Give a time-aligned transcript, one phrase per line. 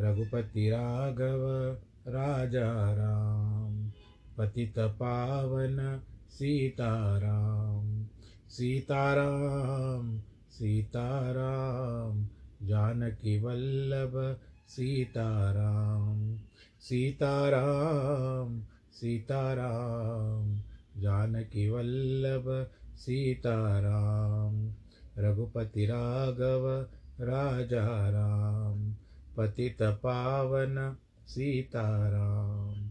[0.00, 1.72] रघुपति राघव,
[2.08, 3.90] राजा राम,
[4.38, 6.00] पतित पावन,
[6.30, 8.06] सीताराम।
[8.50, 12.28] सीताराम सीताराम,
[12.66, 14.38] जानकी वल्लभ,
[14.68, 16.36] सीताराम।
[16.80, 18.62] सीताराम
[18.92, 20.60] सीताराम,
[21.00, 24.74] जानकी वल्लभ, सीताराम।
[25.18, 26.86] रघुपति राघव,
[27.20, 28.94] राजा राम।
[29.36, 30.96] पतित पावन
[31.26, 32.90] सीताराम।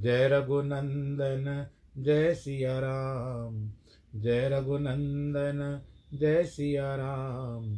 [0.00, 1.66] जय रघुनंदन,
[2.02, 3.70] जय सिया राम
[4.14, 5.80] जय रघुनंदन,
[6.14, 7.76] जय सिया राम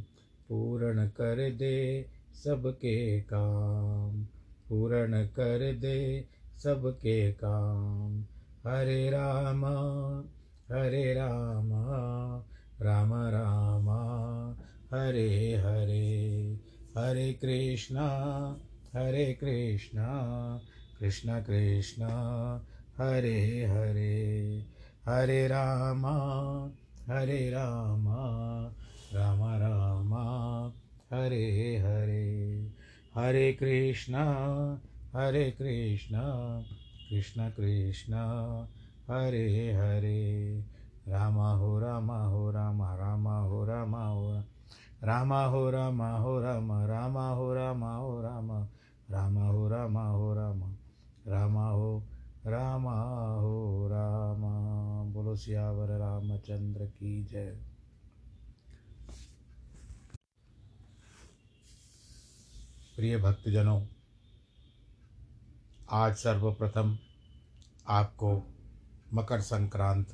[0.48, 2.06] पूर्ण कर दे
[2.44, 4.24] सबके काम।
[4.68, 6.28] पूर्ण कर दे
[6.58, 8.24] सबके काम।
[8.66, 9.64] हरे राम
[10.72, 11.68] हरे राम।
[12.82, 13.88] राम राम।
[14.94, 18.06] हरे हरे। हरे कृष्णा
[18.94, 20.08] हरे कृष्णा,
[21.00, 22.02] कृष्ण कृष्ण,
[22.98, 24.66] हरे हरे
[25.06, 26.06] हरे राम
[27.12, 28.06] हरे राम
[29.14, 30.14] राम राम,
[31.12, 32.26] हरे हरे
[33.14, 34.14] हरे कृष्ण
[35.14, 36.16] हरे कृष्ण
[37.10, 38.14] कृष्ण कृष्ण,
[39.10, 40.64] हरे हरे,
[41.08, 42.35] राम हो राम हो
[45.02, 48.68] रामा हो रामा हो, राम, रामा हो रामा हो, रामा
[49.10, 50.72] रामा हो रामा हो, रामा
[51.26, 52.08] रामा हो
[52.46, 54.76] रामा हो, रामा।
[55.12, 57.62] बोलो, सियावर रामचंद्र की जय।
[62.96, 63.86] प्रिय भक्तजनों,
[65.90, 66.98] आज सर्वप्रथम
[67.88, 68.42] आपको
[69.14, 70.06] मकर संक्रांत,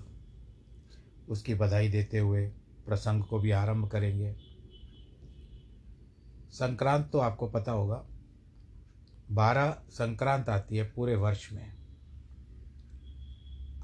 [1.28, 2.46] उसकी बधाई देते हुए
[2.86, 4.51] प्रसंग को भी आरंभ करेंगे।
[6.52, 8.06] संक्रांत तो आपको पता होगा।
[9.30, 11.74] बारह संक्रांत आती है पूरे वर्ष में।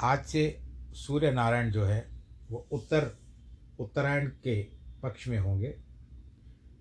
[0.00, 0.62] आज से
[0.92, 2.08] सूर्य नारायण जो है,
[2.50, 3.18] वो उत्तर,
[3.78, 4.62] उत्तरायण के
[5.02, 5.78] पक्ष में होंगे।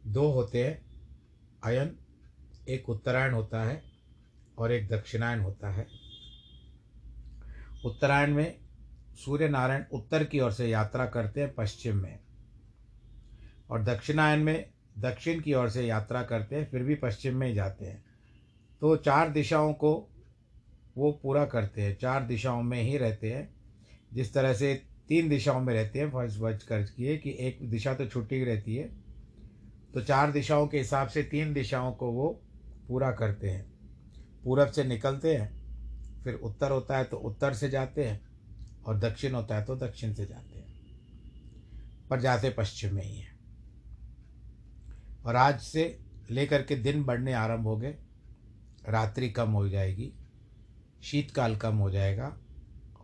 [0.08, 0.86] दो होते हैं,
[1.64, 1.96] अयन,
[2.70, 3.84] एक उत्तरायण होता है
[4.58, 5.88] और एक दक्षिणायन होता है।
[7.86, 8.60] उत्तरायण में
[9.16, 12.20] सूर्य नारायण उत्तर की ओर से यात्रा करते हैं पश्चिम में
[13.70, 17.86] और दक्षिणायन में दक्षिण की ओर से यात्रा करते हैं, फिर भी पश्चिम में जाते
[17.86, 18.04] हैं।
[18.82, 20.10] तो चार दिशाओं को
[20.98, 23.56] वो पूरा करते हैं, चार दिशाओं में ही रहते हैं।
[24.14, 28.06] जिस तरह से तीन दिशाओं में रहते हैं, फ़र्ज़ बच कर कि एक दिशा तो
[28.06, 28.90] छुट्टी रहती है
[29.94, 32.42] तो चार दिशाओं के हिसाब से तीन दिशाओं को वो
[32.88, 33.66] पूरा करते हैं।
[34.44, 35.58] पूरब से निकलते हैं,
[36.24, 38.22] फिर उत्तर होता है तो उत्तर से जाते हैं,
[38.86, 40.68] और दक्षिण होता है तो दक्षिण से जाते हैं।
[42.10, 43.37] पर जाते पश्चिम में ही है।
[45.28, 46.00] और आज से
[46.32, 47.96] लेकर के दिन बढ़ने आरंभ हो गए।
[48.90, 50.14] रात्रि कम हो जाएगी,
[51.04, 52.38] शीतकाल कम हो जाएगा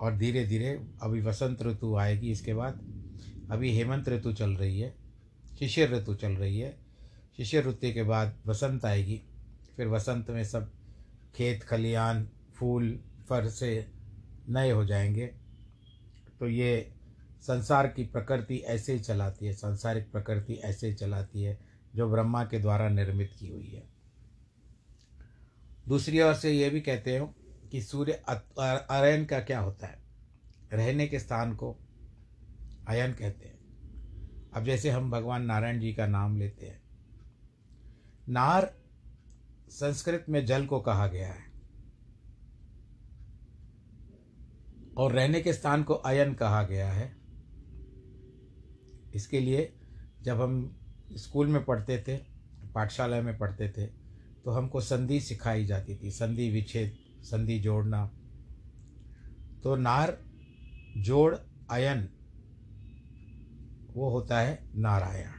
[0.02, 2.74] और धीरे धीरे अभी वसंत ऋतु आएगी, इसके बाद
[3.52, 4.96] अभी हेमंत ऋतु चल रही है,
[5.60, 6.78] शिशिर ऋतु चल रही है।
[7.38, 9.22] शिशिर ऋतु के बाद वसंत आएगी,
[9.76, 10.72] फिर वसंत में सब
[11.36, 13.00] खेत, खलियान, फूल,
[13.30, 13.88] फर से
[14.50, 15.28] नए हो जाएँगे।
[16.40, 16.94] तो ये
[17.42, 22.46] संसार की प्रकृति ऐसे ही चलाती है, संसारिक प्रकृति ऐसे ही चलाती है। जो ब्रह्मा
[22.46, 23.84] के द्वारा निर्मित की हुई है।
[25.88, 27.34] दूसरी ओर से ये भी कहते हो
[27.72, 30.04] कि सूर्य अरयन का क्या होता है?
[30.74, 31.78] रहने के स्थान को
[32.88, 33.60] अयन कहते हैं।
[34.54, 36.82] अब जैसे हम भगवान नारायण जी का नाम लेते हैं।
[38.30, 38.78] नार
[39.70, 41.54] संस्कृत में जल को कहा गया है।
[44.98, 47.16] और रहने के स्थान को अयन कहा गया है।
[49.16, 49.74] इसके लिए
[50.22, 50.80] जब हम
[51.18, 52.18] स्कूल में पढ़ते थे,
[52.76, 53.86] पाठशाला में पढ़ते थे
[54.46, 58.12] तो हमको संधि सिखाई जाती थी, संधि विच्छेद, संधि जोड़ना।
[59.64, 60.18] तो नार,
[60.98, 61.36] जोड़,
[61.70, 62.10] अयन,
[63.94, 65.32] वो होता है नारायण।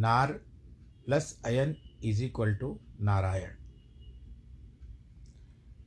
[0.00, 0.32] नार
[1.06, 3.50] प्लस अयन इज़ इक्वल टू नारायण।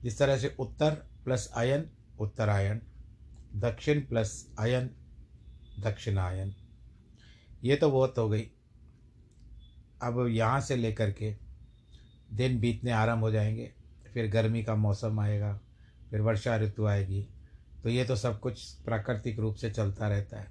[0.04, 0.92] जिस तरह से उत्तर
[1.26, 1.90] प्लस अयन,
[2.20, 2.80] उत्तरायण,
[3.56, 4.90] दक्षिण प्लस अयन,
[5.80, 6.56] दक्षिणायन।
[7.64, 8.50] ये तो बहुत हो गई।
[10.02, 11.34] अब यहाँ से लेकर के
[12.34, 13.72] दिन बीतने आरंभ हो जाएँगे,
[14.14, 15.60] फिर गर्मी का मौसम आएगा,
[16.12, 17.28] फिर वर्षा ऋतु आएगी
[17.84, 20.48] तो ये तो सब कुछ प्राकृतिक रूप से चलता रहता है।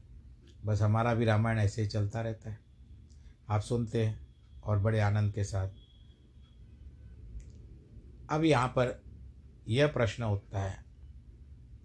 [0.65, 2.59] बस हमारा भी रामायण ऐसे ही चलता रहता है।
[3.49, 4.21] आप सुनते हैं
[4.65, 5.69] और बड़े आनंद के साथ।
[8.31, 9.01] अब यहाँ पर
[9.69, 10.85] यह प्रश्न उठता है,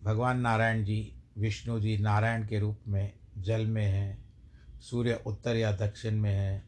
[0.03, 4.22] भगवान नारायण जी, विष्णु जी नारायण के रूप में जल में हैं
[4.89, 6.63] सूर्य उत्तर या दक्षिण में है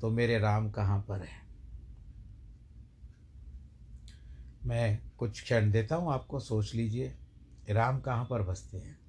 [0.00, 1.46] तो मेरे राम कहाँ पर है?
[4.64, 7.14] मैं कुछ क्षण देता हूँ, आपको सोच लीजिए,
[7.70, 9.05] राम कहाँ पर बसते हैं?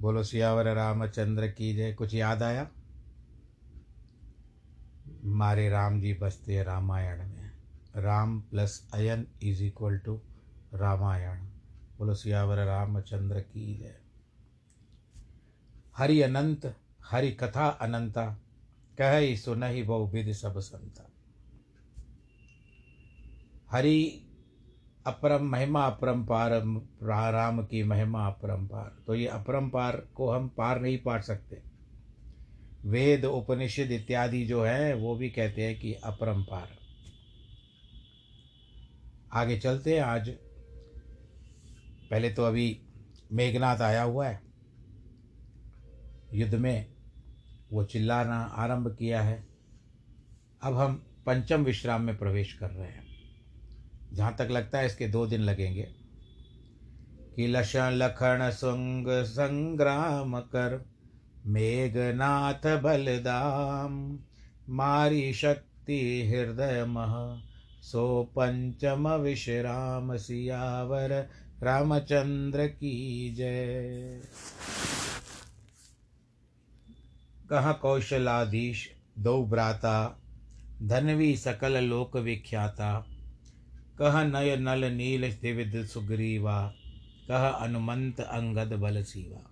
[0.00, 2.70] बोलो, सियावर रामचंद्र की जय। कुछ याद आया?
[5.24, 7.52] हमारे राम जी बसते रामायण में।
[7.96, 10.20] राम प्लस अयन इज़ इक्वल टू
[10.74, 11.44] रामायण।
[11.98, 14.00] बोलो, सियावर रामचंद्र की जय।
[15.96, 18.40] हरि अनंत, हरि कथा अनंता,
[18.98, 21.10] कह ही सुन ही बहुविध सब संता।
[23.70, 24.26] हरि
[25.06, 26.50] अपरम महिमा अपरम्पार
[27.32, 31.62] राम की महिमा, अपरम पार। तो ये अपरम पार को हम पार नहीं पार सकते।
[32.84, 36.68] वेद, उपनिषद इत्यादि जो है, वो भी कहते हैं कि अपरम्पार
[39.32, 40.28] आगे चलते हैं आज।
[42.10, 42.82] पहले तो अभी
[43.32, 44.42] मेघनाथ आया हुआ है।
[46.34, 46.92] युद्ध में
[47.72, 49.46] वो चिल्लाना आरंभ किया है।
[50.62, 53.09] अब हम पंचम विश्राम में प्रवेश कर रहे हैं।
[54.12, 55.88] जहाँ तक लगता है इसके दो दिन लगेंगे।
[57.36, 60.84] कि लक्षण लखन सुंग संग्राम कर,
[61.46, 64.18] मेघनाथ बलदाम,
[64.68, 67.42] मारी शक्ति हृदय मह,
[67.82, 71.30] सो पंचम विश्राम सियावर,
[71.62, 74.20] रामचंद्र की जय।
[77.50, 80.20] कहाँ कौशलाधीश, दो भ्राता,
[80.82, 83.09] धनवी सकल लोक विख्याता
[84.02, 86.74] कह नय नल नील दिविद सुग्रीवा,
[87.28, 89.50] कह अनुमंत अंगद बल सीवा।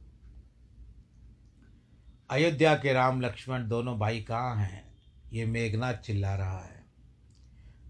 [2.30, 4.98] अयोध्या के राम लक्ष्मण दोनों भाई कहाँ हैं,
[5.32, 6.84] ये मेघनाथ चिल्ला रहा है।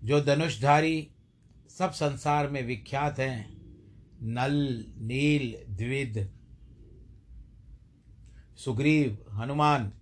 [0.05, 1.11] जो धनुषधारी
[1.79, 3.61] सब संसार में विख्यात हैं,
[4.23, 6.33] नल, नील, द्विद,
[8.57, 9.93] सुग्रीव, हनुमान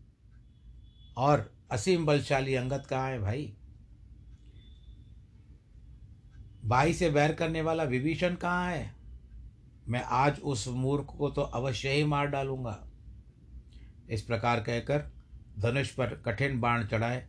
[1.17, 3.56] और असीम बलशाली अंगद कहाँ है भाई?
[6.67, 8.95] भाई से बैर करने वाला विभीषण कहाँ है?
[9.89, 12.79] मैं आज उस मूर्ख को तो अवश्य ही मार डालूँगा।
[14.11, 15.05] इस प्रकार कहकर
[15.59, 17.27] धनुष पर कठिन बाण चढ़ाए,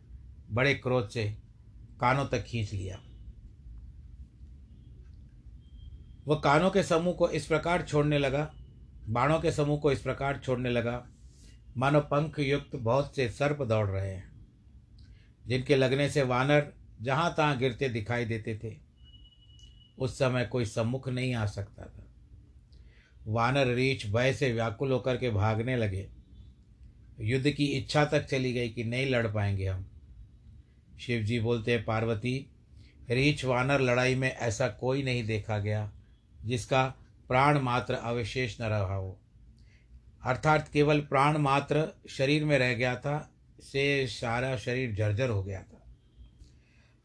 [0.50, 1.24] बड़े क्रोध से
[2.00, 2.98] कानों तक खींच लिया।
[6.26, 8.50] वह कानों के समूह को इस प्रकार छोड़ने लगा,
[9.08, 11.04] बाणों के समूह को इस प्रकार छोड़ने लगा,
[11.76, 14.30] मानो पंख युक्त बहुत से सर्प दौड़ रहे हैं,
[15.46, 18.87] जिनके लगने से वानर जहाँ तहाँ गिरते दिखाई देते थे।
[19.98, 22.04] उस समय कोई सम्मुख नहीं आ सकता था।
[23.26, 26.08] वानर रीछ भय से व्याकुल होकर के भागने लगे।
[27.20, 29.90] युद्ध की इच्छा तक चली गई कि नहीं लड़ पाएँगे हम।
[31.00, 32.50] शिव जी बोलते हैं पार्वती,
[33.10, 35.92] रीछ वानर लड़ाई में ऐसा कोई नहीं देखा गया,
[36.44, 36.94] जिसका
[37.28, 39.20] प्राण मात्र अवशेष न रहा हो।
[40.24, 45.62] अर्थात केवल प्राण मात्र शरीर में रह गया था, से सारा शरीर जर्जर हो गया
[45.62, 45.84] था।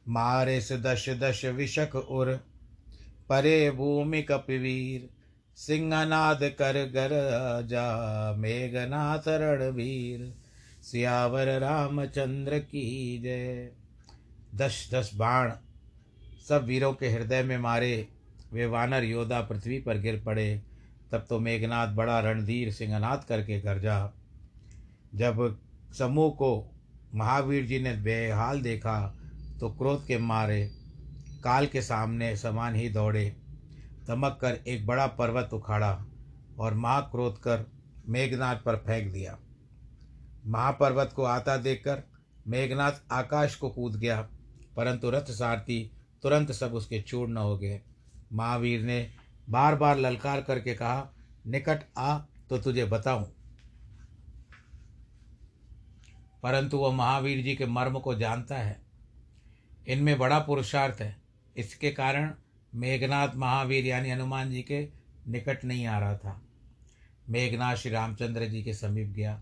[0.08, 2.52] मारे से दश दश विशक उर
[3.30, 5.10] परे भूमि कपिवीर,
[5.58, 7.12] सिंहनाद कर गर
[7.68, 10.34] जा मेघनाथ रणवीर,
[10.84, 13.70] सियावर रामचंद्र की जय।
[14.56, 15.51] दस दस बाण
[16.48, 18.08] सब वीरों के हृदय में मारे,
[18.53, 20.62] वे वानर योद्धा पृथ्वी पर गिर पड़े।
[21.12, 24.13] तब तो मेघनाथ बड़ा रणधीर सिंहनाथ करके गरजा
[25.15, 25.58] जब
[25.98, 26.51] समूह को
[27.15, 28.96] महावीर जी ने बेहाल देखा
[29.60, 30.63] तो क्रोध के मारे
[31.44, 33.36] काल के सामने समान ही दौड़े
[34.08, 36.06] धमक कर एक बड़ा पर्वत उखाड़ा
[36.60, 37.66] और महाक्रोध कर
[38.10, 39.38] मेघनाथ पर फेंक दिया।
[40.48, 42.04] महापर्वत को आता देखकर
[42.48, 44.22] मेघनाथ आकाश को कूद गया,
[44.76, 45.92] परंतु रथ सारथी
[46.24, 47.82] तुरंत सब उसके चूर्ण हो गए।
[48.34, 49.14] महावीर ने
[49.50, 51.10] बार बार ललकार करके कहा,
[51.48, 52.18] निकट आ
[52.50, 53.26] तो तुझे बताऊँ।
[56.44, 58.82] परंतु वह महावीर जी के मर्म को जानता है।
[59.88, 61.23] इनमें बड़ा पुरुषार्थ है।
[61.55, 62.31] इसके कारण
[62.74, 64.88] मेघनाथ महावीर यानी हनुमान जी के
[65.27, 66.41] निकट नहीं आ रहा था।
[67.29, 69.41] मेघनाथ श्री रामचंद्र जी के समीप गया।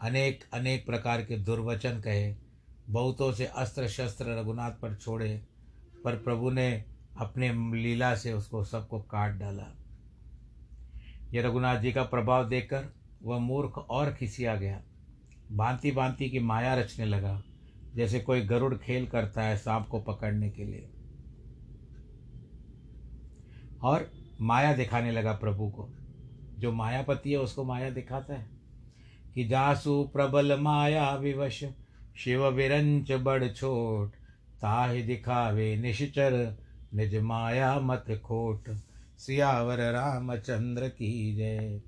[0.00, 2.34] अनेक अनेक प्रकार के दुर्वचन कहे,
[2.88, 5.40] बहुतों से अस्त्र शस्त्र रघुनाथ पर छोड़े,
[6.04, 6.84] पर प्रभु ने
[7.18, 7.52] अपने
[7.82, 9.66] लीला से उसको सबको काट डाला।
[11.32, 14.80] यह रघुनाथ जी का प्रभाव देखकर वह मूर्ख और खिसिया गया।
[15.52, 17.42] भांति भांति की माया रचने लगा,
[17.94, 20.88] जैसे कोई गरुड़ खेल करता है सांप को पकड़ने के लिए।
[23.82, 25.88] और माया दिखाने लगा प्रभु को।
[26.58, 28.50] जो मायापति है, उसको माया दिखाता है।
[29.34, 31.64] कि जासु प्रबल माया विवश,
[32.16, 34.12] शिव विरंच बड़ छोट,
[34.60, 36.58] ताहि दिखावे निश्चर,
[36.94, 38.80] निज माया मत खोट।
[39.18, 41.80] सियावर रामचंद्र की जय।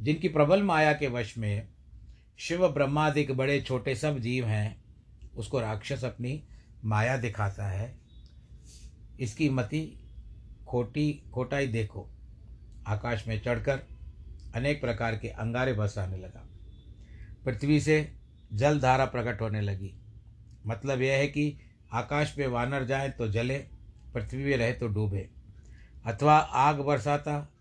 [0.00, 1.68] जिनकी प्रबल माया के वश में
[2.38, 4.84] शिव ब्रह्मादिक बड़े छोटे सब जीव हैं,
[5.36, 6.44] उसको राक्षस अपनी
[6.84, 7.98] माया दिखाता है।
[9.20, 9.99] इसकी मति
[10.70, 12.08] खोटी खोटाई देखो,
[12.86, 13.82] आकाश में चढ़कर
[14.54, 16.46] अनेक प्रकार के अंगारे बसाने लगा।
[17.44, 18.12] पृथ्वी से
[18.52, 19.94] जल धारा प्रकट होने लगी।
[20.66, 21.60] मतलब यह है कि
[21.92, 23.58] आकाश में वानर जाए तो जले,
[24.14, 25.28] पृथ्वी में रहे तो डूबे,
[26.04, 27.52] अथवा आग बरसाता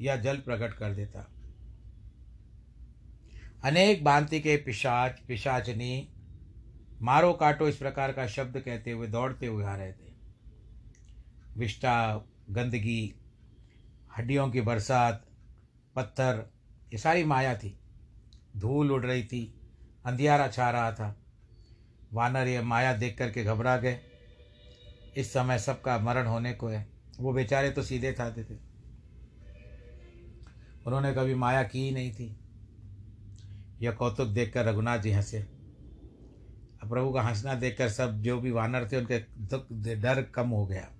[0.00, 1.30] या जल प्रकट कर देता।
[3.64, 6.08] अनेक भांति के पिशाच, पिशाचनी,
[7.02, 10.12] मारो काटो इस प्रकार का शब्द कहते हुए दौड़ते हुए आ रहे थे।
[11.56, 13.14] विष्टा गंदगी,
[14.18, 15.26] हड्डियों की बरसात,
[15.96, 16.50] पत्थर,
[16.92, 17.78] ये सारी माया थी।
[18.56, 19.60] धूल उड़ रही थी,
[20.04, 21.20] अंधियारा छा रहा था।
[22.12, 24.00] वानर ये माया देख करके घबरा गए।
[25.16, 26.88] इस समय सबका मरण होने को है।
[27.20, 28.54] वो बेचारे तो सीधे थाते थे।
[30.86, 32.36] उन्होंने कभी माया की ही नहीं थी।
[33.80, 35.38] यह कौतुक देखकर रघुनाथ जी हंसे।
[36.84, 40.93] प्रभु का हंसना देखकर सब जो भी वानर थे, उनके दुख, डर कम हो गया।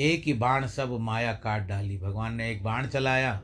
[0.00, 3.42] एक ही बाण सब माया काट डाली। भगवान ने एक बाण चलाया।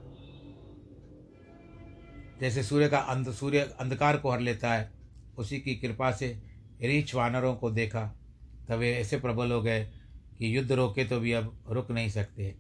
[2.41, 4.93] जैसे सूर्य का अंध, सूर्य अंधकार को हर लेता है,
[5.39, 6.43] उसी की कृपा से
[6.83, 8.17] रीछ वानरों को देखा।
[8.69, 9.85] तब वे ऐसे प्रबल हो गए
[10.39, 12.57] कि युद्ध रोके तो भी अब रुक नहीं सकते।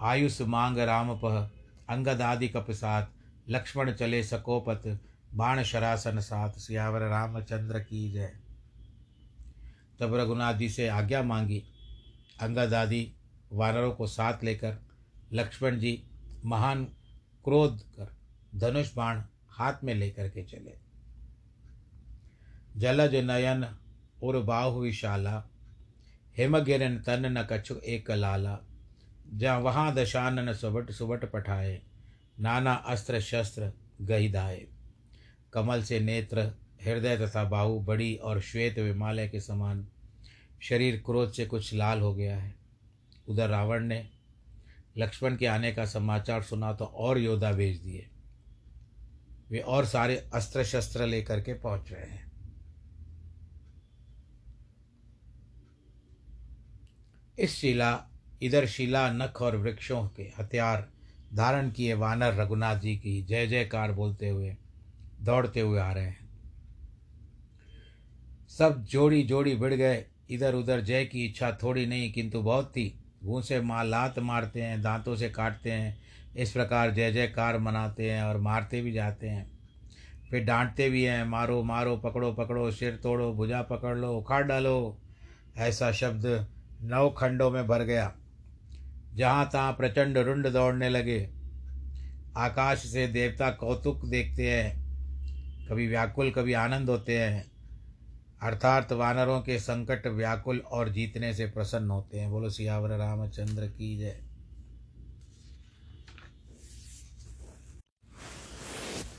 [0.00, 1.50] आयुष मांग राम पह
[1.88, 3.12] अंगद आदि कप कपसात
[3.48, 5.00] लक्ष्मण चले सकोपत,
[5.34, 8.32] बाण शरासन साथ, सियावर रामचंद्र की जय।
[10.00, 11.62] तब रघुनाथ जी से आज्ञा मांगी
[12.42, 13.06] अंगद आदि
[13.52, 14.76] वानरों को साथ लेकर
[15.32, 16.02] लक्ष्मण जी
[16.44, 16.84] महान
[17.44, 18.14] क्रोध कर
[18.54, 20.78] धनुष बाण हाथ में लेकर के चले।
[22.76, 23.66] जलज नयन
[24.22, 25.42] उर बाहु विशाला,
[26.38, 28.58] हेमगिरन तन न कछु एक लाला।
[29.34, 31.80] जहाँ वहाँ दशानन सुबट सुबट पठाए,
[32.40, 34.66] नाना अस्त्र शस्त्र गहिदाए
[35.52, 36.52] कमल से नेत्र,
[36.84, 39.86] हृदय तथा बाहु बड़ी और श्वेत विमालय के समान
[40.60, 42.54] शरीर क्रोध से कुछ लाल हो गया है।
[43.28, 44.10] उधर रावण ने
[44.98, 48.10] लक्ष्मण के आने का समाचार सुना तो और योद्धा भेज दिए।
[49.50, 52.32] वे और सारे अस्त्र शस्त्र लेकर के पहुँच रहे हैं।
[57.38, 58.06] इस शिला,
[58.42, 60.88] इधर शिला नख और वृक्षों के हथियार
[61.34, 64.56] धारण किए वानर रघुनाथ जी की जय जयकार बोलते हुए,
[65.20, 66.28] दौड़ते हुए आ रहे हैं।
[68.48, 73.00] सब जोड़ी जोड़ी भिड़ गए। इधर उधर जय की इच्छा थोड़ी नहीं, किंतु बहुत थी।
[73.24, 75.98] घूसे माँ, लात मारते हैं, दांतों से काटते हैं,
[76.36, 79.50] इस प्रकार जय जयकार मनाते हैं और मारते भी जाते हैं।
[80.30, 84.98] फिर डांटते भी हैं, मारो मारो, पकड़ो पकड़ो, सिर तोड़ो, भुजा पकड़ लो, उखाड़ डालो।
[85.56, 86.46] ऐसा शब्द
[86.82, 88.14] नौ खंडों में भर गया।
[89.14, 91.30] जहाँ तहाँ प्रचंड रुंड दौड़ने लगे।
[92.36, 94.80] आकाश से देवता कौतुक देखते हैं।
[95.68, 97.49] कभी व्याकुल, कभी आनंद होते हैं।
[98.42, 103.96] अर्थात वानरों के संकट व्याकुल और जीतने से प्रसन्न होते हैं। बोलो, सियावर रामचंद्र की
[103.98, 104.20] जय।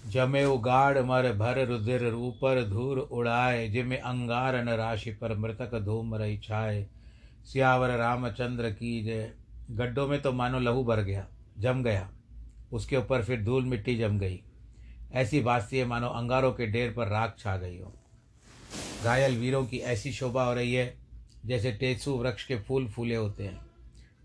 [0.08, 6.38] जमे उगाड़ मर भर रुधिर रूपर धूर उड़ाए, जिमे अंगारन राशि पर मृतक धूम रही
[6.38, 6.86] छाए।
[7.46, 9.32] सियावर रामचंद्र की जय।
[9.72, 11.28] गड्ढों में तो मानो लहू भर गया,
[11.60, 12.10] जम गया।
[12.72, 14.44] उसके ऊपर फिर धूल मिट्टी जम गई।
[15.12, 18.00] ऐसी बात है मानो अंगारों के ढेर पर राख छा गई हो।
[19.03, 20.94] घायल वीरों की ऐसी शोभा हो रही है
[21.46, 23.61] जैसे टेसु वृक्ष के फूल फूले होते हैं।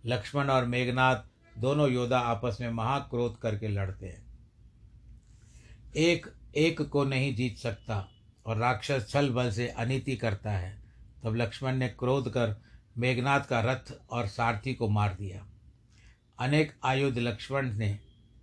[0.07, 1.23] लक्ष्मण और मेघनाथ
[1.59, 4.25] दोनों योद्धा आपस में महाक्रोध करके लड़ते हैं।
[5.97, 8.09] एक एक को नहीं जीत सकता
[8.47, 10.83] और राक्षस छल बल से अनिति करता है,
[11.23, 12.55] तब लक्ष्मण ने क्रोध कर
[12.99, 15.47] मेघनाथ का रथ और सारथी को मार दिया।
[16.39, 17.99] अनेक आयुध लक्ष्मण ने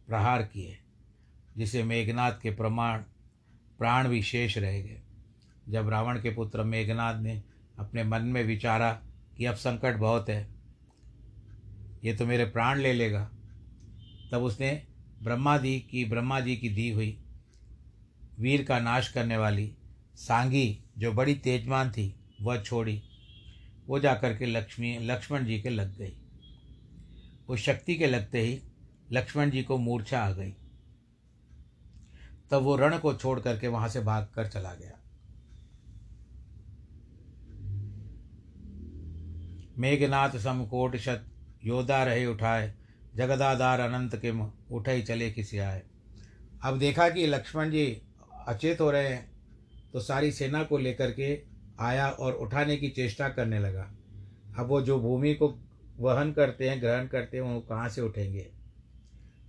[0.08, 0.78] प्रहार किए,
[1.58, 3.02] जिसे मेघनाथ के प्रमाण,
[3.80, 5.02] प्राण भी शेष रह गए।
[5.70, 7.42] जब रावण के पुत्र मेघनाथ ने
[7.80, 8.92] अपने मन में विचारा
[9.38, 10.48] कि अब संकट बहुत है,
[12.04, 13.24] ये तो मेरे प्राण ले लेगा।
[14.32, 14.72] तब उसने
[15.24, 17.18] ब्रह्मा दी की ब्रह्मा जी की दी हुई
[18.40, 19.72] वीर का नाश करने वाली
[20.16, 23.02] सांगी जो बड़ी तेजमान थी, वह छोड़ी।
[23.88, 26.18] वो जाकर के लक्ष्मी, लक्ष्मण जी के लग गई।
[27.50, 28.62] उस शक्ति के लगते ही
[29.12, 30.52] लक्ष्मण जी को मूर्छा आ गई।
[32.52, 35.00] तब वो रण को छोड़ करके वहाँ से भाग कर चला गया।
[39.78, 41.26] मेघनाथ समकोट शत,
[41.66, 42.74] योद्धा रहे उठाए
[43.16, 44.32] जगदाधार अनंत के
[44.76, 45.82] उठे ही चले किसी आए।
[46.64, 47.86] अब देखा कि लक्ष्मण जी
[48.48, 49.32] अचेत हो रहे हैं
[49.94, 51.42] तो सारी सेना को लेकर के
[51.80, 53.92] आया और उठाने की चेष्टा करने लगा।
[54.58, 55.48] अब वो जो भूमि को
[56.00, 58.50] वहन करते हैं, ग्रहण करते हैं, वो कहाँ से उठेंगे?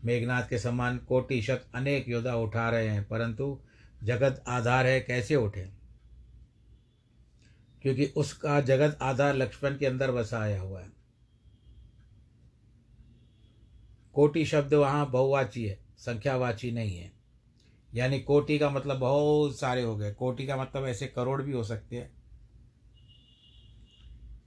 [0.05, 3.59] मेघनाथ के समान कोटि शत अनेक योद्धा उठा रहे हैं, परंतु
[4.05, 5.84] जगत आधार है, कैसे उठे?
[7.85, 10.91] क्योंकि उसका जगत आधार लक्ष्मण के अंदर बसाया हुआ है।
[14.15, 17.13] कोटि शब्द वहाँ बहुवाची है, संख्यावाची नहीं है।
[17.95, 21.65] यानी कोटि का मतलब बहुत सारे हो गए। कोटि का मतलब ऐसे करोड़ भी हो
[21.65, 22.13] सकते हैं।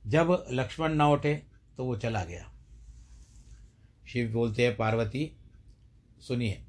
[0.07, 1.43] जब लक्ष्मण न उठे
[1.77, 2.53] तो वो चला गया।
[4.07, 5.37] शिव बोलते हैं, पार्वती,
[6.19, 6.65] सुनिए,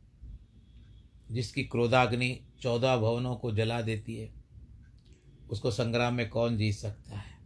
[1.31, 4.38] जिसकी क्रोधाग्नि चौदह भवनों को जला देती है
[5.51, 7.39] उसको संग्राम में कौन जीत सकता है?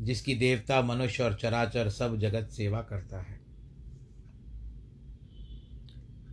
[0.00, 3.40] जिसकी देवता, मनुष्य और चराचर सब जगत सेवा करता है।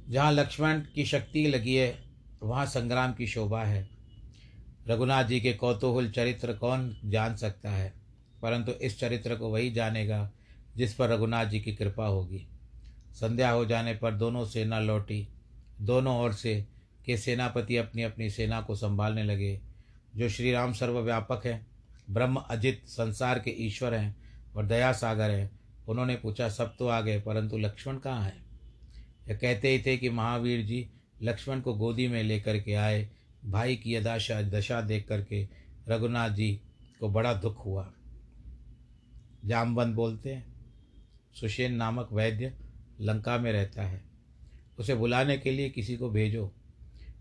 [0.10, 2.04] जहाँ लक्ष्मण की शक्ति लगी है,
[2.44, 3.90] वहाँ संग्राम की शोभा है।
[4.88, 7.94] रघुनाथ जी के कौतूहल चरित्र कौन जान सकता है?
[8.42, 10.32] परंतु इस चरित्र को वही जानेगा
[10.78, 12.48] जिस पर रघुनाथ जी की कृपा होगी।
[13.12, 15.28] संध्या हो जाने पर दोनों सेना लौटी।
[15.82, 16.68] दोनों ओर से
[17.06, 19.62] के सेनापति अपनी अपनी सेना को संभालने लगे।
[20.18, 21.66] जो श्री राम सर्वव्यापक है,
[22.10, 24.16] ब्रह्म अजित संसार के ईश्वर हैं
[24.56, 28.38] और दया सागर हैं। उन्होंने पूछा, सब तो आ गए, परंतु लक्ष्मण कहाँ है?
[29.30, 30.90] यह कहते ही थे कि महावीर जी
[31.22, 33.10] लक्ष्मण को गोदी में लेकर के आए।
[33.46, 35.48] भाई की यदाशा दशा देख करके
[35.90, 36.62] रघुनाथ जी
[37.00, 37.94] को बड़ा दुख हुआ।
[39.46, 40.56] जामबंद बोलते हैं
[41.34, 42.54] सुशेन नामक वैद्य
[43.02, 44.02] लंका में रहता है।
[44.80, 46.54] उसे बुलाने के लिए किसी को भेजो।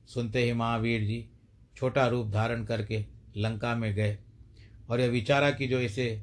[0.06, 1.28] सुनते ही महावीर जी
[1.76, 3.04] छोटा रूप धारण करके
[3.36, 4.18] लंका में गए
[4.90, 6.22] और यह विचारा कि जो इसे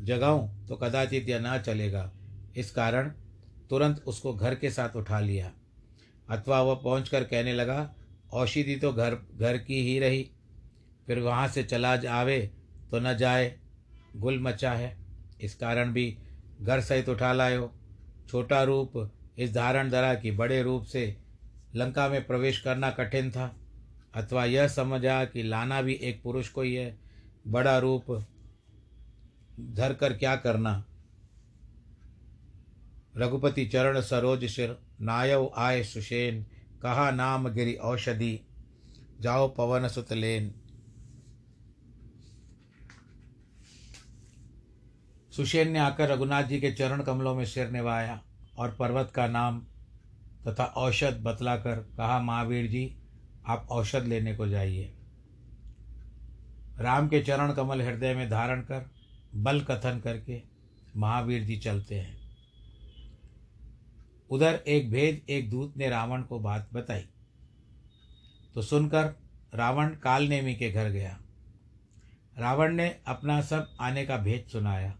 [0.00, 2.10] जगाऊं तो कदाचित यह ना चलेगा।
[2.56, 3.08] इस कारण
[3.70, 5.52] तुरंत उसको घर के साथ उठा लिया।
[6.28, 7.94] अथवा वह पहुँच कर कहने लगा,
[8.32, 10.30] औषधि तो घर घर की ही रही।
[11.06, 12.40] फिर वहाँ से चला आवे
[12.90, 13.54] तो न जाए।
[14.16, 14.96] गुल मचा है।
[15.40, 16.16] इस कारण भी
[16.60, 17.72] घर सहित उठा लायो।
[18.28, 21.16] छोटा रूप इस धारण धरा कि बड़े रूप से
[21.74, 23.54] लंका में प्रवेश करना कठिन था।
[24.14, 26.96] अथवा यह समझा कि लाना भी एक पुरुष को ही है,
[27.48, 28.10] बड़ा रूप
[29.60, 30.84] धर कर क्या करना?
[33.16, 36.42] रघुपति चरण सरोज सिर नायव आय सुशेन
[36.82, 38.40] कहा नाम गिरी औषधि,
[39.20, 40.54] जाओ पवन सुतलेन
[45.36, 48.20] सुशेन ने आकर रघुनाथ जी के चरण कमलों में सिर निभाया
[48.58, 49.60] और पर्वत का नाम
[50.48, 52.96] तथा औषध बतलाकर कहा, महावीर जी
[53.46, 54.92] आप औषध लेने को जाइए।
[56.78, 58.90] राम के चरण कमल हृदय में धारण कर,
[59.34, 60.42] बल कथन करके
[60.96, 62.16] महावीर जी चलते हैं।
[64.30, 67.04] उधर एक भेद, एक दूत ने रावण को बात बताई।
[68.54, 69.14] तो सुनकर
[69.54, 71.18] रावण कालनेमी के घर गया।
[72.38, 74.94] रावण ने अपना सब आने का भेद सुनाया,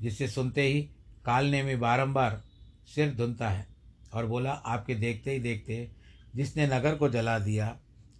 [0.00, 0.82] जिसे सुनते ही
[1.24, 2.42] कालनेमी बारंबार
[2.86, 3.66] सिर धुनता है
[4.12, 5.90] और बोला, आपके देखते ही देखते
[6.36, 7.78] जिसने नगर को जला दिया,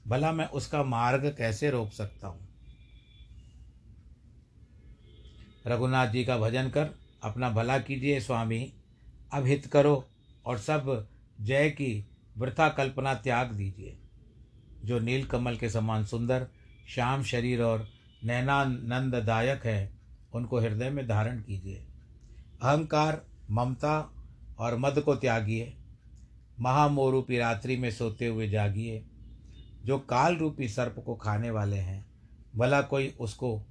[0.09, 2.49] भला मैं उसका मार्ग कैसे रोक सकता हूँ?
[5.67, 6.91] रघुनाथ जी का भजन कर
[7.23, 8.73] अपना भला कीजिए स्वामी,
[9.33, 10.09] अब हित करो
[10.47, 11.09] और सब
[11.41, 13.99] जय की वृथा कल्पना त्याग दीजिए।
[14.85, 16.47] जो नील कमल के समान सुंदर,
[16.89, 17.89] श्याम शरीर और
[18.25, 19.93] नैनानंददायक है,
[20.35, 21.87] उनको हृदय में धारण कीजिए।
[22.63, 24.15] अहंकार, ममता
[24.59, 25.77] और मद को त्यागिए।
[26.61, 29.05] महामोरूपी रात्रि में सोते हुए जागिए।
[29.85, 32.07] जो काल रूपी सर्प को खाने वाले हैं,
[32.57, 33.63] भला कोई उसको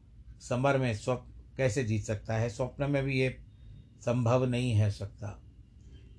[0.41, 2.49] समर में स्वप्न कैसे जीत सकता है?
[2.49, 3.37] स्वप्न में भी ये
[4.01, 5.39] संभव नहीं है सकता।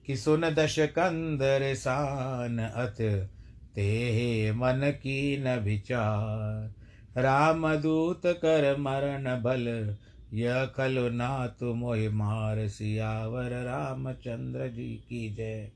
[0.07, 3.27] कि सुन दश कंदर सान अथ
[3.75, 6.75] ते मन की न विचार।
[7.21, 9.97] राम दूत कर मरण बल,
[10.33, 15.73] यह खलु नाथ मोहि मार सियावर। रामचंद्र जी की जय।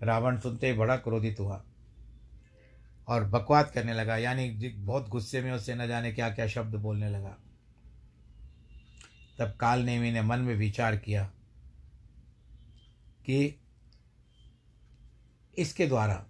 [0.00, 1.62] रावण सुनते ही बड़ा क्रोधित हुआ
[3.08, 7.10] और बकवाद करने लगा, यानी बहुत गुस्से में उससे न जाने क्या क्या शब्द बोलने
[7.10, 7.36] लगा।
[9.38, 11.24] तब काल नेमी ने मन में विचार किया
[13.24, 13.38] कि
[15.54, 16.24] इसके द्वारा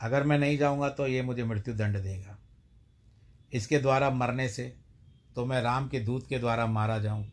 [0.00, 2.36] अगर मैं नहीं जाऊँगा तो ये मुझे मृत्यु दंड देगा।
[3.52, 4.64] इसके द्वारा मरने से
[5.36, 7.24] तो मैं राम के दूत के द्वारा मारा जाऊँ।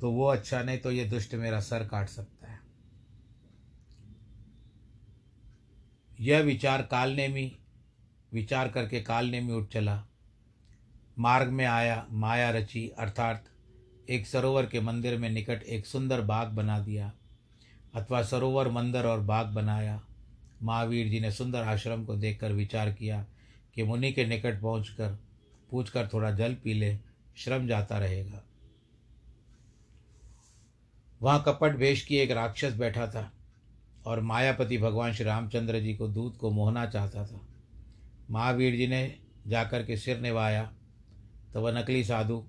[0.00, 2.58] तो वो अच्छा नहीं तो ये दुष्ट मेरा सर काट सकता है
[6.20, 7.56] यह विचार कालनेमी
[8.32, 10.04] विचार करके कालनेमी उठ चला।
[11.18, 13.44] मार्ग में आया, माया रची, अर्थात
[14.10, 17.12] एक सरोवर के मंदिर में निकट एक सुंदर बाग बना दिया,
[17.94, 20.02] अथवा सरोवर, मंदिर और बाग बनाया।
[20.62, 23.26] महावीर जी ने सुंदर आश्रम को देखकर विचार किया
[23.74, 25.18] कि मुनि के निकट पहुंचकर,
[25.70, 26.98] पूछकर थोड़ा जल पी ले,
[27.36, 28.42] श्रम जाता रहेगा।
[31.22, 33.32] वहाँ कपट वेश की एक राक्षस बैठा था।
[34.06, 37.40] और मायापति भगवान श्री रामचंद्र जी को दूध को मोहना चाहता था।
[38.30, 39.14] महावीर जी ने
[39.46, 40.64] जाकर के सिर निभाया
[41.52, 42.42] तो वह नकली साधु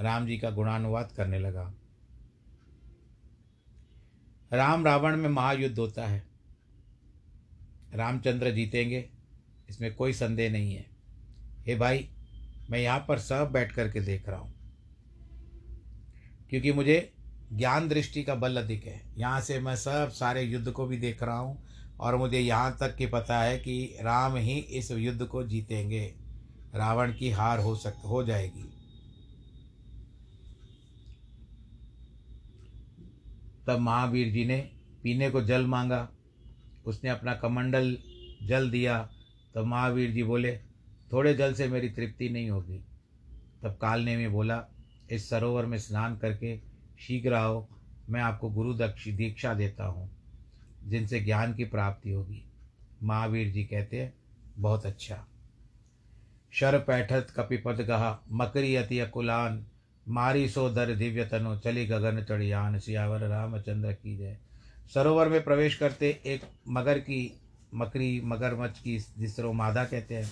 [0.00, 1.72] राम जी का गुणानुवाद करने लगा।
[4.52, 6.22] राम रावण में महायुद्ध होता है।
[7.94, 9.04] रामचंद्र जीतेंगे,
[9.68, 10.86] इसमें कोई संदेह नहीं है।
[11.66, 12.08] हे भाई,
[12.70, 14.52] मैं यहाँ पर सब बैठ करके देख रहा हूँ,
[16.50, 17.13] क्योंकि मुझे
[17.54, 21.22] ज्ञान दृष्टि का बल अधिक है। यहाँ से मैं सब सारे युद्ध को भी देख
[21.22, 21.58] रहा हूँ
[22.00, 26.14] और मुझे यहाँ तक कि पता है कि राम ही इस युद्ध को जीतेंगे।
[26.74, 28.70] रावण की हार हो सक, हो जाएगी।
[33.66, 34.70] तब महावीर जी ने
[35.02, 36.08] पीने को जल मांगा।
[36.86, 37.96] उसने अपना कमंडल
[38.42, 39.10] जल दिया।
[39.54, 40.58] तब महावीर जी बोले,
[41.12, 42.78] थोड़े जल से मेरी तृप्ति नहीं होगी।
[43.62, 44.64] तब काल ने में बोला,
[45.10, 46.73] इस सरोवर में स्नान करके
[47.06, 47.66] शीघ्र आओ,
[48.10, 50.10] मैं आपको गुरु दक्ष दीक्षा देता हूँ,
[50.86, 52.42] जिनसे ज्ञान की प्राप्ति होगी।
[53.02, 54.12] महावीर जी कहते हैं,
[54.58, 55.24] बहुत अच्छा।
[56.52, 59.64] शर पैठत कपिपद कहा मकरी अति अकुलान,
[60.08, 64.36] मारी सो दर दिव्य तनो चली गगन चढ़ियान सियावर रामचंद्र की जय।
[64.94, 67.40] सरोवर में प्रवेश करते एक मगर की,
[67.74, 70.30] मकरी मगरमच्छ की जिसरो मादा कहते हैं,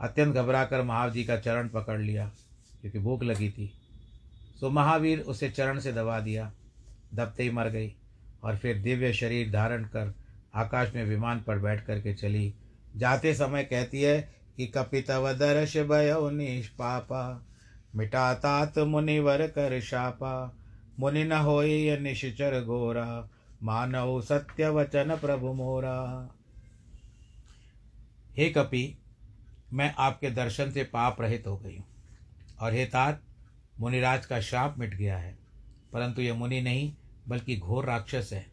[0.00, 2.30] अत्यंत घबराकर महावीर जी का चरण पकड़ लिया,
[2.80, 3.72] क्योंकि भूख लगी थी।
[4.60, 6.50] सो महावीर उसे चरण से दबा दिया,
[7.14, 7.92] दबते ही मर गई
[8.42, 10.14] और फिर दिव्य शरीर धारण कर
[10.54, 12.52] आकाश में विमान पर बैठ करके चली।
[12.96, 14.20] जाते समय कहती है
[14.56, 17.46] कि कपितव दर्श भयो निष्पापा
[17.96, 20.56] मिटा तात मुनिवर कर शापा,
[20.98, 21.60] मुनि न हो
[22.00, 23.28] निश्चर घोरा,
[23.62, 26.30] मानव सत्य वचन प्रभु मोरा।
[28.36, 28.96] हे कपि,
[29.72, 31.86] मैं आपके दर्शन से पाप रहित हो गई हूँ।
[32.60, 33.22] और हे तात
[33.80, 35.38] मुनिराज का श्राप मिट गया है।
[35.92, 36.94] परंतु यह मुनि नहीं,
[37.28, 38.46] बल्कि घोर राक्षस है।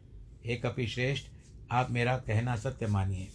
[0.46, 1.26] हे कपि श्रेष्ठ,
[1.70, 3.28] आप मेरा कहना सत्य मानिए।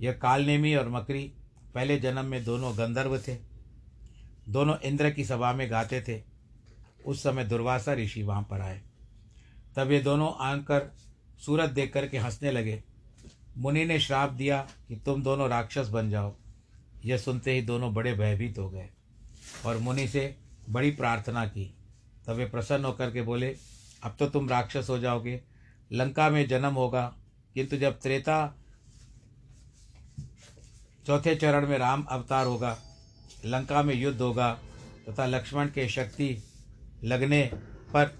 [0.00, 1.32] यह कालनेमी और मकरी
[1.74, 3.36] पहले जन्म में दोनों गंधर्व थे।
[4.48, 6.22] दोनों इंद्र की सभा में गाते थे।
[7.06, 8.82] उस समय दुर्वासा ऋषि वहाँ पर आए।
[9.76, 10.92] तब ये दोनों आकर
[11.46, 12.82] सूरत देख करके हंसने लगे।
[13.58, 16.36] मुनि ने श्राप दिया कि तुम दोनों राक्षस बन जाओ।
[17.04, 18.88] यह सुनते ही दोनों बड़े भयभीत हो गए
[19.66, 20.36] और मुनि से
[20.68, 21.74] बड़ी प्रार्थना की।
[22.26, 23.56] तब वे प्रसन्न होकर के बोले,
[24.02, 25.40] अब तो तुम राक्षस हो जाओगे।
[25.92, 27.14] लंका में जन्म होगा,
[27.54, 28.54] किंतु जब त्रेता
[31.06, 32.76] चौथे चरण में राम अवतार होगा,
[33.44, 34.52] लंका में युद्ध होगा,
[35.08, 36.36] तथा लक्ष्मण के शक्ति
[37.04, 37.50] लगने
[37.94, 38.16] पर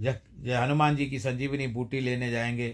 [0.00, 2.68] जब हनुमान जी की संजीवनी बूटी लेने जाएँगे,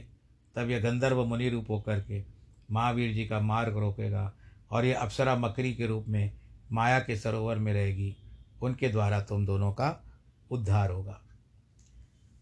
[0.57, 2.25] तब यह गंधर्व मुनि रूप होकर के
[2.71, 4.33] महावीर जी का मार्ग रोकेगा
[4.71, 6.31] और ये अप्सरा मकरी के रूप में
[6.73, 8.15] माया के सरोवर में रहेगी,
[8.63, 9.91] उनके द्वारा तुम दोनों का
[10.51, 11.21] उद्धार होगा।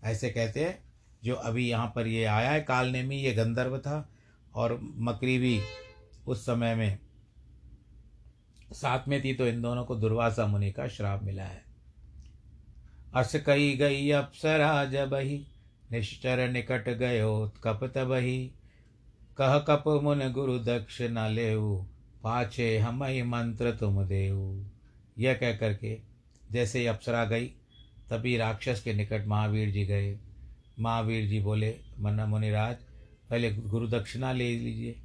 [0.05, 0.79] ऐसे कहते हैं,
[1.25, 4.09] जो अभी यहाँ पर ये आया है कालने में, ये गंधर्व था
[4.55, 5.61] और मकरी भी
[6.27, 6.99] उस समय में
[8.73, 11.63] साथ में थी तो इन दोनों को दुर्वासा मुनि का श्राप मिला है।
[13.15, 15.47] अस कही गई अप्सरा जब ही,
[15.93, 18.39] निश्चर निकट गयो कप तब ही
[19.39, 21.53] कह कप मुन गुरु दक्ष न ले
[22.23, 24.67] पाछे हम ही मंत्र तुम देव
[25.19, 25.99] यह कह करके
[26.53, 27.47] जैसे ही अप्सरा गई,
[28.11, 30.19] तभी राक्षस के निकट महावीर जी गए।
[30.81, 32.77] महावीर जी बोले, मन्ना मुनिराज,
[33.31, 34.97] पहले गुरु दक्षिणा ले लीजिए,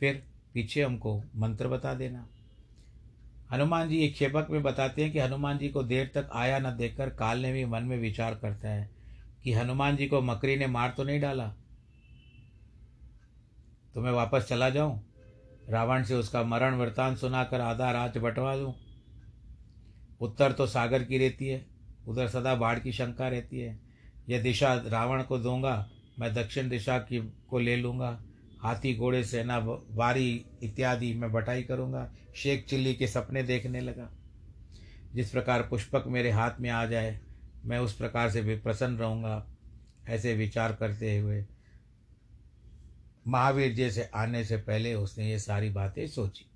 [0.00, 0.22] फिर
[0.54, 2.26] पीछे हमको मंत्र बता देना।
[3.52, 6.76] हनुमान जी एक क्षेपक में बताते हैं कि हनुमान जी को देर तक आया न
[6.76, 8.88] देखकर काल ने भी मन में विचार करता है
[9.44, 11.46] कि हनुमान जी को मकरी ने मार तो नहीं डाला।
[13.94, 15.00] तो मैं वापस चला जाऊँ?
[15.70, 18.74] रावण से उसका मरण वृतांत सुनाकर आधा राज बंटवा दूँ।
[20.20, 21.66] उत्तर तो सागर की रहती है,
[22.08, 23.78] उधर सदा बाढ़ की शंका रहती है।
[24.28, 28.22] यह दिशा रावण को दूँगा, मैं दक्षिण दिशा की को ले लूँगा।
[28.62, 29.58] हाथी, घोड़े, सेना
[29.90, 34.10] वारी इत्यादि मैं बटाई करूँगा। शेख चिल्ली के सपने देखने लगा।
[35.14, 37.20] जिस प्रकार पुष्पक मेरे हाथ में आ जाए,
[37.64, 39.46] मैं उस प्रकार से भी प्रसन्न रहूँगा,
[40.08, 41.46] ऐसे विचार करते हुए
[43.28, 46.46] महावीर जी से आने से पहले उसने ये सारी बातें सोची।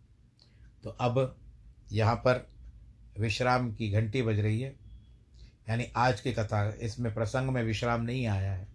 [0.84, 1.36] तो अब
[1.92, 2.48] यहाँ पर
[3.20, 4.74] विश्राम की घंटी बज रही है।
[5.68, 8.68] यानी आज की कथा, इसमें प्रसंग में विश्राम नहीं आया है।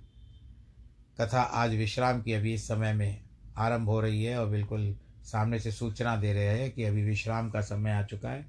[1.22, 3.22] कथा आज विश्राम की अभी इस समय में
[3.58, 7.50] आरंभ हो रही है और बिल्कुल सामने से सूचना दे रहे हैं कि अभी विश्राम
[7.50, 8.46] का समय आ चुका है।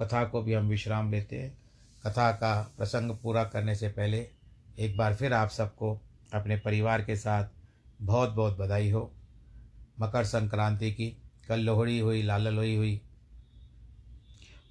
[0.00, 1.58] कथा को भी हम विश्राम लेते हैं।
[2.06, 4.28] कथा का प्रसंग पूरा करने से पहले
[4.78, 6.00] एक बार फिर आप सबको,
[6.34, 7.44] अपने परिवार के साथ
[8.02, 9.14] बहुत बहुत बधाई हो।
[10.00, 11.16] मकर संक्रांति की,
[11.48, 13.00] कल लोहड़ी हुई, लाल लोई हुई।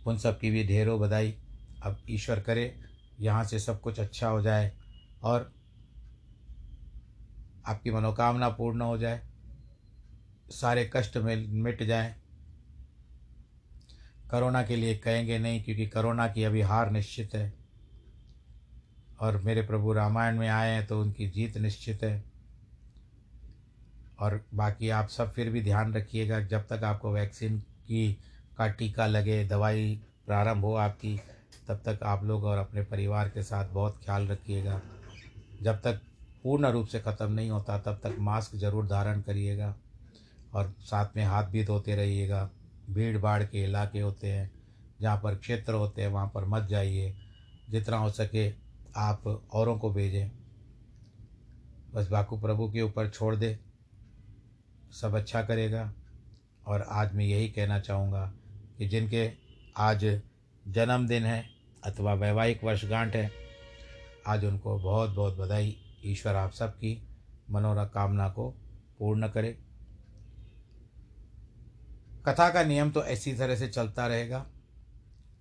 [0.07, 1.37] उन सब की भी ढेरों बधाई।
[1.83, 2.79] अब ईश्वर करे,
[3.19, 4.71] यहाँ से सब कुछ अच्छा हो जाए
[5.23, 5.53] और
[7.65, 9.21] आपकी मनोकामना पूर्ण हो जाए।
[10.49, 12.15] सारे कष्ट में मिट जाए।
[14.31, 17.53] करोना के लिए कहेंगे नहीं, क्योंकि करोना की अभी हार निश्चित है।
[19.19, 22.28] और मेरे प्रभु रामायण में आए हैं तो उनकी जीत निश्चित है।
[24.21, 28.17] और बाकी आप सब फिर भी ध्यान रखिएगा, जब तक आपको वैक्सीन की,
[28.57, 31.19] का टीका लगे, दवाई प्रारंभ हो आपकी,
[31.67, 34.81] तब तक आप लोग और अपने परिवार के साथ बहुत ख्याल रखिएगा।
[35.63, 36.01] जब तक
[36.43, 39.75] पूर्ण रूप से ख़त्म नहीं होता, तब तक मास्क ज़रूर धारण करिएगा
[40.53, 42.49] और साथ में हाथ भी धोते रहिएगा।
[42.89, 44.51] भीड़ भाड़ के इलाके होते हैं,
[45.01, 47.15] जहाँ पर क्षेत्र होते हैं, वहाँ पर मत जाइए।
[47.69, 48.49] जितना हो सके
[48.95, 50.31] आप औरों को भेजें।
[51.93, 53.59] बस बाकू प्रभु के ऊपर छोड़ दे।
[54.91, 55.93] सब अच्छा करेगा।
[56.67, 58.33] और आज मैं यही कहना चाहूँगा
[58.77, 59.31] कि जिनके
[59.77, 60.21] आज
[60.67, 61.49] जन्मदिन है
[61.83, 63.31] अथवा वैवाहिक वर्षगांठ है,
[64.27, 67.07] आज उनको बहुत बहुत बधाई। ईश्वर आप सबकी
[67.49, 68.49] मनोकामना को
[68.99, 69.59] पूर्ण करे।
[72.25, 74.45] कथा का नियम तो ऐसी तरह से चलता रहेगा।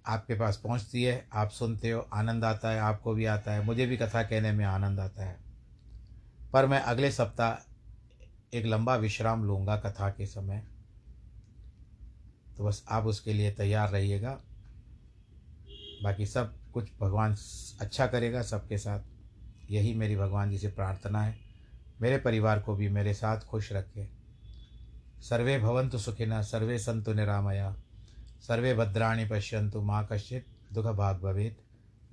[0.07, 3.87] आपके पास पहुँचती है, आप सुनते हो, आनंद आता है, आपको भी आता है, मुझे
[3.87, 5.39] भी कथा कहने में आनंद आता है।
[6.53, 7.68] पर मैं अगले सप्ताह
[8.55, 10.67] एक लंबा विश्राम लूँगा कथा के समय।
[12.57, 14.41] तो बस आप उसके लिए तैयार रहिएगा।
[16.03, 17.37] बाकी सब कुछ भगवान
[17.81, 19.01] अच्छा करेगा सबके साथ।
[19.71, 21.39] यही मेरी भगवान जी से प्रार्थना है।
[22.01, 24.09] मेरे परिवार को भी मेरे साथ खुश रखे।
[25.21, 27.77] सर्वे भवंतु सुखिनः सर्वे संतु निरामया।
[28.41, 31.59] सर्वे भद्राणी पश्यंतु माँ कश्चित दुख भाग भवेत्।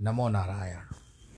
[0.02, 1.05] नमो नारायण।